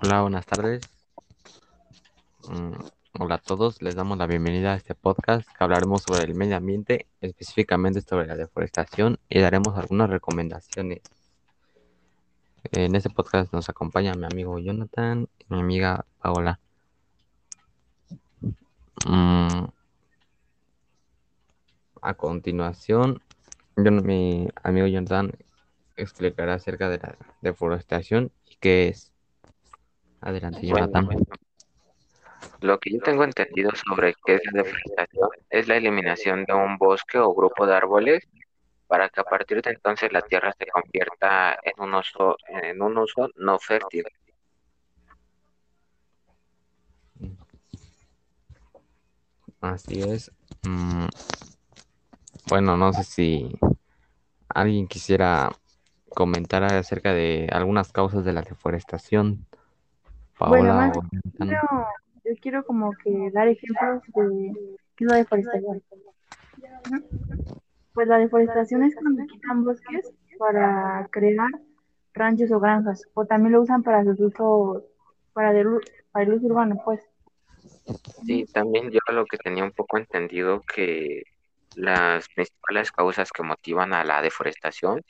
[0.00, 0.88] Hola, buenas tardes.
[2.48, 2.72] Mm,
[3.18, 6.56] hola a todos, les damos la bienvenida a este podcast que hablaremos sobre el medio
[6.56, 11.00] ambiente, específicamente sobre la deforestación y daremos algunas recomendaciones.
[12.70, 16.60] En este podcast nos acompaña mi amigo Jonathan y mi amiga Paola.
[19.04, 19.64] Mm,
[22.02, 23.20] a continuación,
[23.76, 25.32] yo, mi amigo Jonathan
[25.96, 29.12] explicará acerca de la deforestación y qué es.
[30.20, 31.06] Adelante, Jonathan.
[31.06, 31.22] Bueno,
[32.60, 36.76] lo que yo tengo entendido sobre qué es la deforestación es la eliminación de un
[36.76, 38.24] bosque o grupo de árboles
[38.88, 42.98] para que a partir de entonces la tierra se convierta en un uso, en un
[42.98, 44.04] uso no fértil.
[49.60, 50.32] Así es.
[50.62, 51.06] Mm,
[52.48, 53.58] bueno, no sé si
[54.48, 55.50] alguien quisiera
[56.08, 59.46] comentar acerca de algunas causas de la deforestación.
[60.38, 61.48] Bueno, Paola más o bien Jonathan.
[61.48, 61.86] quiero,
[62.24, 65.82] yo quiero como que dar ejemplos de qué es la deforestación.
[67.94, 71.50] Pues la deforestación es cuando quitan bosques para crear
[72.14, 74.84] ranchos o granjas, o también lo usan para sus usos,
[75.32, 75.80] para, el u-
[76.12, 77.00] para el uso urbano, pues.
[78.24, 81.22] Sí, también yo lo que tenía un poco entendido que
[81.74, 85.00] las principales causas que motivan a la deforestación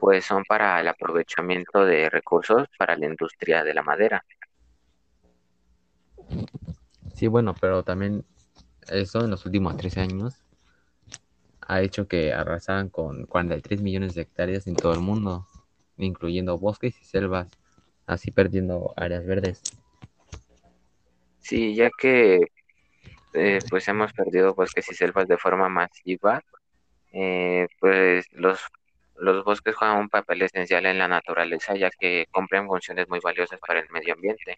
[0.00, 4.24] pues son para el aprovechamiento de recursos para la industria de la madera.
[7.14, 8.24] Sí, bueno, pero también
[8.88, 10.44] eso en los últimos 13 años
[11.66, 15.46] ha hecho que arrasaran con 43 millones de hectáreas en todo el mundo,
[15.96, 17.48] incluyendo bosques y selvas,
[18.06, 19.62] así perdiendo áreas verdes.
[21.40, 22.48] Sí, ya que
[23.34, 26.42] eh, pues hemos perdido bosques y selvas de forma masiva,
[27.12, 28.60] eh, pues los,
[29.16, 33.60] los bosques juegan un papel esencial en la naturaleza, ya que cumplen funciones muy valiosas
[33.60, 34.56] para el medio ambiente.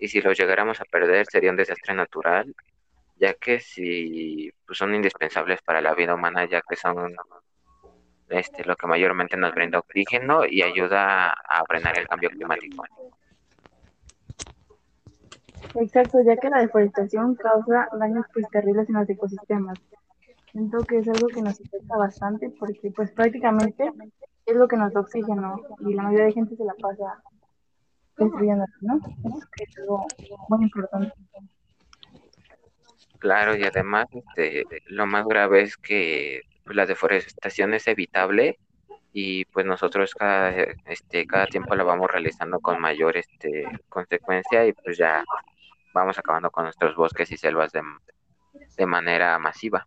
[0.00, 2.54] Y si los llegáramos a perder, sería un desastre natural,
[3.16, 7.14] ya que si pues, son indispensables para la vida humana, ya que son
[8.30, 12.84] este, lo que mayormente nos brinda oxígeno y ayuda a frenar el cambio climático.
[15.74, 19.78] Exacto, ya que la deforestación causa daños pues terribles en los ecosistemas.
[20.50, 23.92] Siento que es algo que nos afecta bastante porque pues prácticamente
[24.46, 27.22] es lo que nos da oxígeno y la mayoría de gente se la pasa
[28.16, 28.96] destruyéndolo, ¿no?
[28.96, 30.06] Eso que es algo
[30.48, 31.12] muy importante.
[33.18, 38.58] Claro, y además este, lo más grave es que la deforestación es evitable
[39.12, 40.50] y pues nosotros cada,
[40.86, 45.24] este, cada tiempo la vamos realizando con mayor este, consecuencia y pues ya
[45.92, 47.82] vamos acabando con nuestros bosques y selvas de,
[48.76, 49.86] de manera masiva.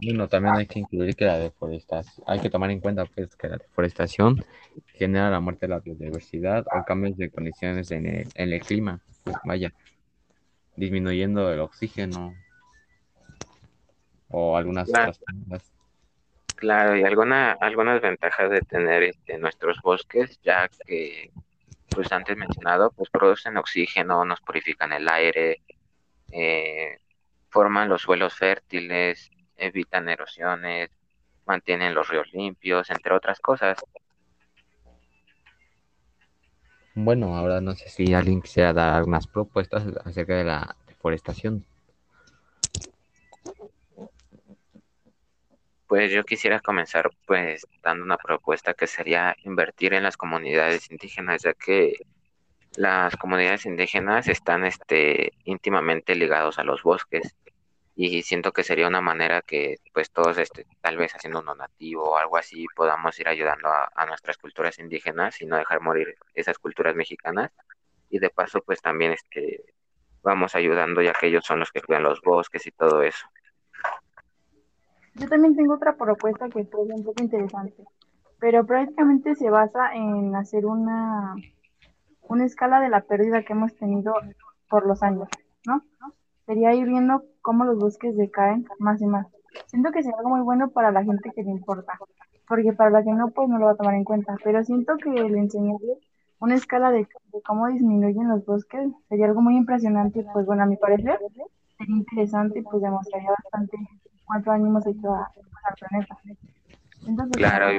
[0.00, 3.48] Bueno, también hay que incluir que la deforestación, hay que tomar en cuenta pues que
[3.48, 4.44] la deforestación
[4.94, 9.00] genera la muerte de la biodiversidad o cambios de condiciones en el, en el clima,
[9.24, 9.72] pues vaya,
[10.76, 12.34] disminuyendo el oxígeno
[14.28, 15.10] o algunas Claro.
[15.10, 15.72] otras cosas.
[16.54, 21.30] Claro, y alguna, algunas ventajas de tener este, nuestros bosques, ya que,
[21.90, 25.62] pues antes mencionado, pues producen oxígeno, nos purifican el aire,
[26.32, 26.98] eh,
[27.48, 30.90] forman los suelos fértiles, evitan erosiones,
[31.46, 33.78] mantienen los ríos limpios, entre otras cosas.
[36.94, 41.64] Bueno, ahora no sé si alguien quisiera dar algunas propuestas acerca de la deforestación.
[45.86, 51.42] Pues yo quisiera comenzar pues dando una propuesta que sería invertir en las comunidades indígenas,
[51.42, 51.94] ya que
[52.76, 57.34] las comunidades indígenas están este, íntimamente ligados a los bosques
[58.00, 62.04] y siento que sería una manera que pues todos este, tal vez haciendo un donativo
[62.04, 66.60] o algo así podamos ir ayudando a, nuestras culturas indígenas y no dejar morir esas
[66.60, 67.50] culturas mexicanas
[68.08, 69.64] y de paso pues también este
[70.22, 73.26] vamos ayudando ya que ellos son los que cuidan los bosques y todo eso.
[75.14, 77.82] Yo también tengo otra propuesta que ser un poco interesante,
[78.38, 81.34] pero prácticamente se basa en hacer una,
[82.22, 84.14] una escala de la pérdida que hemos tenido
[84.68, 85.28] por los años,
[85.66, 85.82] ¿no?
[86.48, 89.28] Sería ir viendo cómo los bosques decaen más y más.
[89.66, 91.92] Siento que sería algo muy bueno para la gente que le importa,
[92.48, 94.96] porque para la que no, pues no lo va a tomar en cuenta, pero siento
[94.96, 95.98] que el enseñarle
[96.40, 100.66] una escala de, de cómo disminuyen los bosques sería algo muy impresionante pues bueno, a
[100.66, 101.18] mi parecer
[101.78, 103.76] sería interesante y pues demostraría bastante
[104.24, 105.30] cuánto daño hemos hecho a,
[105.64, 106.18] al planeta.
[107.06, 107.78] Entonces, Claro, y,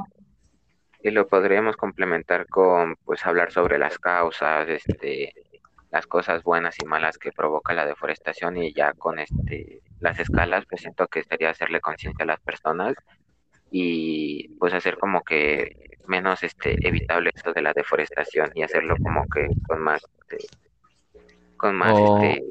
[1.01, 5.33] y lo podríamos complementar con pues hablar sobre las causas, este,
[5.91, 10.65] las cosas buenas y malas que provoca la deforestación y ya con este las escalas
[10.69, 12.95] pues siento que sería hacerle conciencia a las personas
[13.71, 19.25] y pues hacer como que menos este evitable esto de la deforestación y hacerlo como
[19.27, 20.38] que con más este,
[21.57, 22.41] con más O- este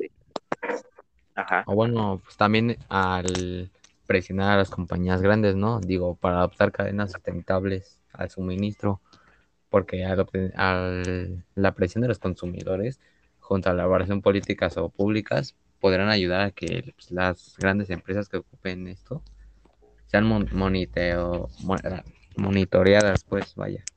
[1.34, 3.70] ajá O bueno, pues también al
[4.06, 5.80] presionar a las compañías grandes, ¿no?
[5.80, 9.00] Digo, para adoptar cadenas sustentables al suministro,
[9.70, 10.26] porque al,
[10.56, 13.00] al- la presión de los consumidores
[13.48, 18.28] junto a la elaboración políticas o públicas podrán ayudar a que pues, las grandes empresas
[18.28, 19.22] que ocupen esto
[20.06, 21.82] sean mon- moniteo- mon-
[22.36, 23.88] monitoreadas, pues vaya.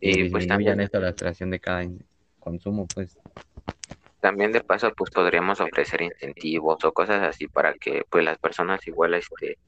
[0.00, 1.84] Y, y pues también esto la extracción de cada
[2.38, 3.18] consumo, pues.
[4.20, 8.86] también de paso pues podríamos ofrecer incentivos o cosas así para que pues las personas
[8.86, 9.58] igual este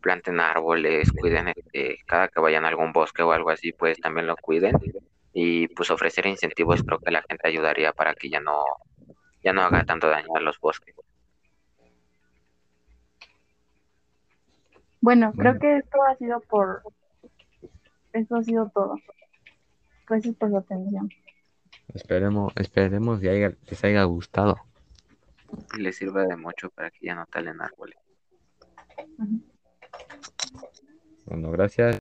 [0.00, 4.26] planten árboles, cuiden este, cada que vayan a algún bosque o algo así pues también
[4.26, 4.74] lo cuiden
[5.32, 8.62] y pues ofrecer incentivos creo que la gente ayudaría para que ya no
[9.42, 10.94] ya no haga tanto daño a los bosques.
[15.00, 16.82] Bueno, creo que esto ha sido por...
[18.12, 18.96] Esto ha sido todo.
[20.06, 21.08] Gracias por su atención.
[21.94, 24.56] Esperemos, esperemos que haya- les haya gustado.
[25.76, 27.96] y les sirva de mucho para que ya no talen árboles.
[31.24, 31.98] Bueno, gracias.